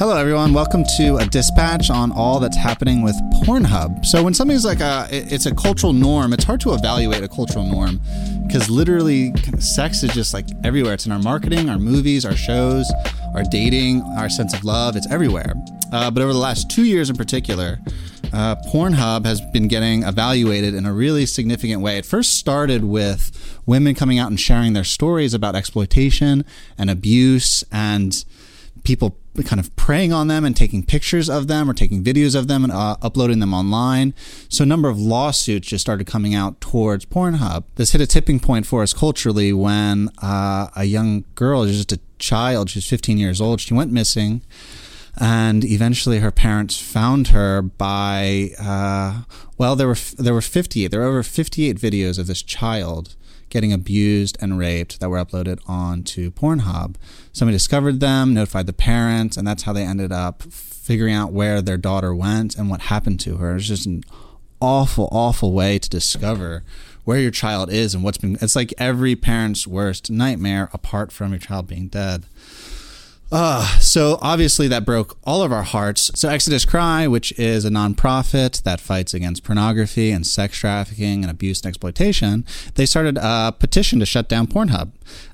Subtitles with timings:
[0.00, 0.54] Hello, everyone.
[0.54, 3.14] Welcome to a dispatch on all that's happening with
[3.44, 4.06] Pornhub.
[4.06, 7.66] So, when something's like a, it's a cultural norm, it's hard to evaluate a cultural
[7.66, 8.00] norm
[8.46, 10.94] because literally sex is just like everywhere.
[10.94, 12.90] It's in our marketing, our movies, our shows,
[13.34, 14.96] our dating, our sense of love.
[14.96, 15.52] It's everywhere.
[15.92, 17.78] Uh, but over the last two years in particular,
[18.32, 21.98] uh, Pornhub has been getting evaluated in a really significant way.
[21.98, 26.46] It first started with women coming out and sharing their stories about exploitation
[26.78, 28.24] and abuse and
[28.82, 32.48] people kind of preying on them and taking pictures of them or taking videos of
[32.48, 34.12] them and uh, uploading them online.
[34.48, 37.64] So a number of lawsuits just started coming out towards Pornhub.
[37.76, 42.00] This hit a tipping point for us culturally when uh, a young girl, just a
[42.18, 44.42] child, she's 15 years old, she went missing.
[45.18, 49.22] And eventually, her parents found her by uh,
[49.58, 50.88] well, there were there were 58.
[50.88, 53.16] There were over 58 videos of this child
[53.50, 56.94] getting abused and raped that were uploaded onto Pornhub.
[57.32, 61.60] Somebody discovered them, notified the parents, and that's how they ended up figuring out where
[61.60, 63.56] their daughter went and what happened to her.
[63.56, 64.02] It's just an
[64.60, 66.62] awful, awful way to discover
[67.04, 68.38] where your child is and what's been.
[68.40, 72.24] It's like every parent's worst nightmare apart from your child being dead.
[73.32, 76.10] Uh, so obviously that broke all of our hearts.
[76.14, 81.30] So Exodus Cry, which is a nonprofit that fights against pornography and sex trafficking and
[81.30, 84.90] abuse and exploitation, they started a petition to shut down Pornhub.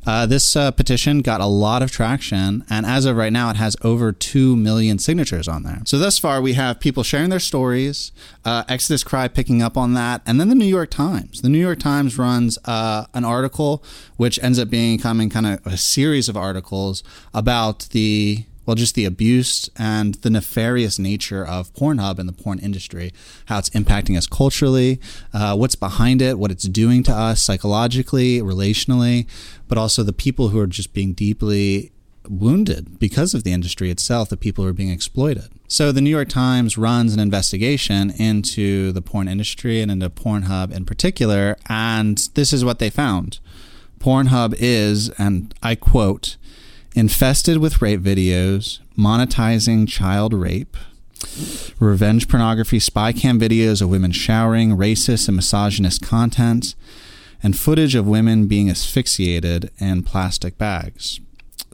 [0.06, 3.56] Uh, this uh, petition got a lot of traction, and as of right now, it
[3.56, 5.80] has over 2 million signatures on there.
[5.84, 8.12] So, thus far, we have people sharing their stories,
[8.44, 11.42] uh, Exodus Cry picking up on that, and then the New York Times.
[11.42, 13.82] The New York Times runs uh, an article
[14.16, 17.02] which ends up becoming kind of a series of articles
[17.34, 22.58] about the well, just the abuse and the nefarious nature of Pornhub and the porn
[22.58, 23.12] industry,
[23.46, 25.00] how it's impacting us culturally,
[25.32, 29.26] uh, what's behind it, what it's doing to us psychologically, relationally,
[29.68, 31.92] but also the people who are just being deeply
[32.28, 35.48] wounded because of the industry itself, the people who are being exploited.
[35.68, 40.72] So the New York Times runs an investigation into the porn industry and into Pornhub
[40.72, 43.38] in particular, and this is what they found.
[44.00, 46.36] Pornhub is, and I quote,
[46.96, 50.76] infested with rape videos, monetizing child rape,
[51.78, 56.74] revenge pornography, spy cam videos of women showering, racist and misogynist content,
[57.42, 61.20] and footage of women being asphyxiated in plastic bags.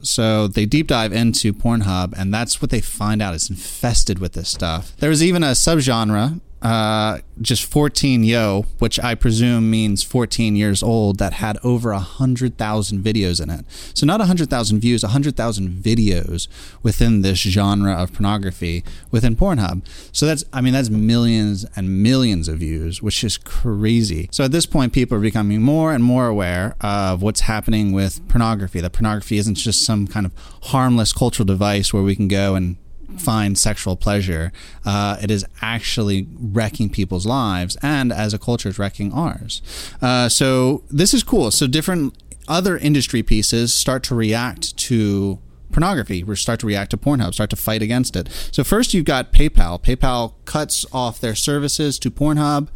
[0.01, 3.33] So they deep dive into Pornhub, and that's what they find out.
[3.33, 4.93] It's infested with this stuff.
[4.97, 11.19] There's even a subgenre uh, just 14 yo, which I presume means 14 years old,
[11.19, 13.65] that had over 100,000 videos in it.
[13.93, 16.47] So not 100,000 views, 100,000 videos
[16.81, 19.85] within this genre of pornography within Pornhub.
[20.13, 24.29] So that's, I mean, that's millions and millions of views, which is crazy.
[24.31, 28.25] So at this point, people are becoming more and more aware of what's happening with
[28.29, 30.31] pornography, that pornography isn't just some kind of
[30.63, 32.77] harmless cultural device where we can go and
[33.17, 34.51] find sexual pleasure.
[34.85, 39.61] Uh, it is actually wrecking people's lives, and as a culture, is wrecking ours.
[40.01, 41.51] Uh, so this is cool.
[41.51, 42.15] So different
[42.47, 45.39] other industry pieces start to react to
[45.71, 48.29] pornography We start to react to Pornhub, start to fight against it.
[48.51, 49.81] So first you've got PayPal.
[49.81, 52.69] PayPal cuts off their services to Pornhub.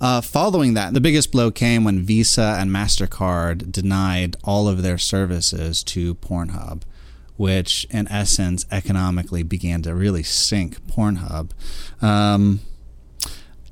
[0.00, 4.98] Uh, following that, the biggest blow came when Visa and MasterCard denied all of their
[4.98, 6.82] services to Pornhub
[7.36, 11.50] which in essence economically began to really sink Pornhub.
[12.02, 12.60] Um,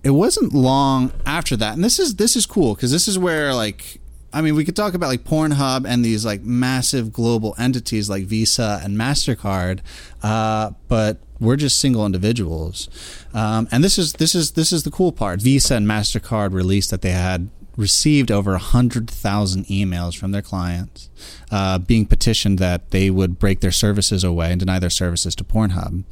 [0.03, 3.53] it wasn't long after that, and this is this is cool because this is where
[3.53, 4.01] like
[4.33, 8.25] I mean we could talk about like Pornhub and these like massive global entities like
[8.25, 9.81] Visa and Mastercard,
[10.23, 12.89] uh, but we're just single individuals,
[13.35, 15.43] um, and this is this is this is the cool part.
[15.43, 21.10] Visa and Mastercard released that they had received over 100,000 emails from their clients
[21.51, 25.45] uh, being petitioned that they would break their services away and deny their services to
[25.45, 26.05] Pornhub.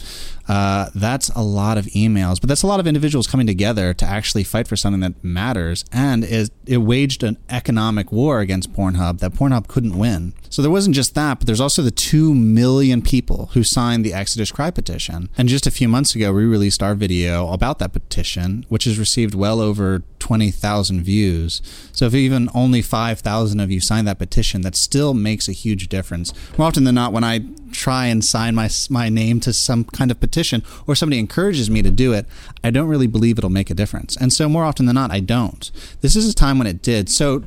[0.48, 4.04] Uh, that's a lot of emails, but that's a lot of individuals coming together to
[4.06, 5.84] actually fight for something that matters.
[5.92, 10.32] And it, it waged an economic war against Pornhub that Pornhub couldn't win.
[10.50, 14.14] So there wasn't just that, but there's also the 2 million people who signed the
[14.14, 15.28] Exodus Cry petition.
[15.36, 18.98] And just a few months ago, we released our video about that petition, which has
[18.98, 21.60] received well over 20,000 views.
[21.92, 25.88] So if even only 5,000 of you signed that petition, that still makes a huge
[25.88, 26.32] difference.
[26.56, 27.40] More often than not, when I
[27.72, 31.82] try and sign my my name to some kind of petition or somebody encourages me
[31.82, 32.26] to do it,
[32.64, 34.16] I don't really believe it'll make a difference.
[34.16, 35.70] And so more often than not, I don't.
[36.00, 37.08] This is a time when it did.
[37.08, 37.44] So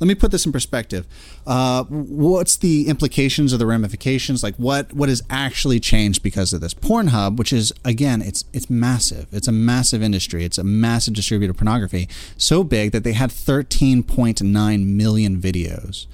[0.00, 1.06] let me put this in perspective.
[1.46, 4.42] Uh, what's the implications or the ramifications?
[4.42, 6.74] Like what what has actually changed because of this?
[6.74, 9.26] Pornhub, which is again, it's it's massive.
[9.32, 10.44] It's a massive industry.
[10.44, 12.08] It's a massive distributor of pornography.
[12.36, 16.06] So big that they had 13.9 million videos.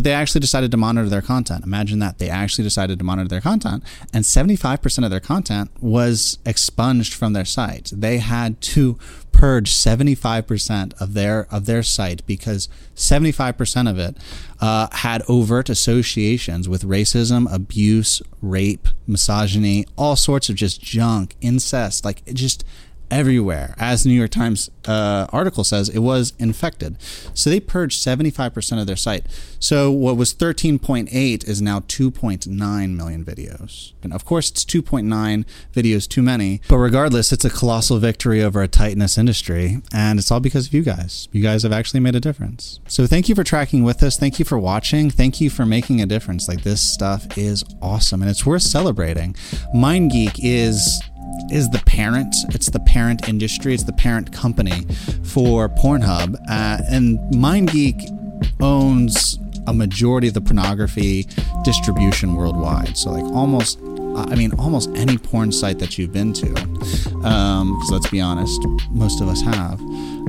[0.00, 1.62] But they actually decided to monitor their content.
[1.62, 6.38] Imagine that they actually decided to monitor their content, and 75% of their content was
[6.46, 7.92] expunged from their site.
[7.94, 8.98] They had to
[9.30, 14.16] purge 75% of their of their site because 75% of it
[14.58, 22.06] uh, had overt associations with racism, abuse, rape, misogyny, all sorts of just junk, incest,
[22.06, 22.64] like just
[23.10, 23.74] everywhere.
[23.78, 26.96] As the New York Times uh, article says, it was infected.
[27.34, 29.26] So they purged 75% of their site.
[29.58, 33.92] So what was 13.8 is now 2.9 million videos.
[34.02, 36.60] And of course, it's 2.9 videos too many.
[36.68, 39.82] But regardless, it's a colossal victory over a titanous industry.
[39.92, 41.28] And it's all because of you guys.
[41.32, 42.80] You guys have actually made a difference.
[42.86, 44.16] So thank you for tracking with us.
[44.16, 45.10] Thank you for watching.
[45.10, 46.48] Thank you for making a difference.
[46.48, 49.34] Like this stuff is awesome and it's worth celebrating.
[49.74, 51.02] MindGeek is
[51.50, 52.34] is the parent.
[52.50, 53.74] It's the parent industry.
[53.74, 54.82] It's the parent company
[55.24, 56.34] for Pornhub.
[56.48, 58.16] Uh, and MindGeek
[58.60, 61.26] owns a majority of the pornography
[61.64, 62.96] distribution worldwide.
[62.96, 63.78] So, like, almost
[64.16, 68.60] I mean, almost any porn site that you've been to, because um, let's be honest,
[68.90, 69.80] most of us have,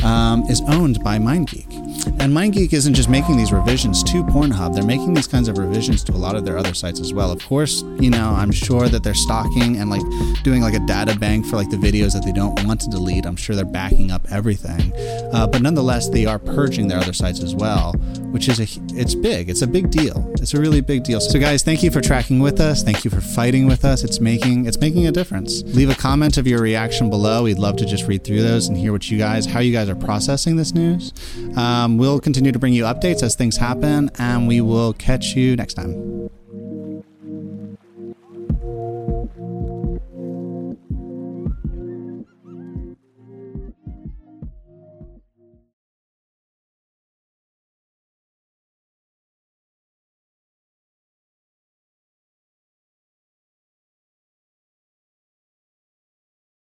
[0.03, 1.90] um, is owned by MindGeek.
[2.19, 6.03] And MindGeek isn't just making these revisions to Pornhub, they're making these kinds of revisions
[6.05, 7.31] to a lot of their other sites as well.
[7.31, 10.01] Of course, you know, I'm sure that they're stocking and like
[10.43, 13.25] doing like a data bank for like the videos that they don't want to delete.
[13.25, 14.93] I'm sure they're backing up everything.
[15.33, 17.93] Uh, but nonetheless, they are purging their other sites as well,
[18.31, 19.49] which is a, it's big.
[19.49, 20.31] It's a big deal.
[20.35, 21.19] It's a really big deal.
[21.21, 22.83] So guys, thank you for tracking with us.
[22.83, 24.03] Thank you for fighting with us.
[24.03, 25.63] It's making, it's making a difference.
[25.63, 27.43] Leave a comment of your reaction below.
[27.43, 29.89] We'd love to just read through those and hear what you guys, how you guys
[29.89, 31.13] are processing this news.
[31.81, 35.55] Um, we'll continue to bring you updates as things happen, and we will catch you
[35.55, 36.29] next time.